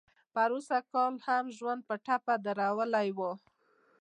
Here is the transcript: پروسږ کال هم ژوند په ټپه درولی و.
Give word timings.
پروسږ 0.33 0.83
کال 0.93 1.13
هم 1.27 1.45
ژوند 1.57 1.81
په 1.87 1.95
ټپه 2.05 2.35
درولی 2.45 3.09
و. 3.17 3.19